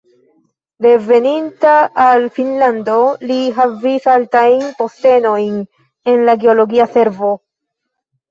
Reveninta 0.85 1.73
al 2.05 2.23
Finnlando 2.37 2.95
li 3.31 3.37
havis 3.59 4.09
altajn 4.15 4.65
postenojn 4.79 5.59
en 6.15 6.19
la 6.31 6.35
geologia 6.45 6.89
servo. 6.97 7.31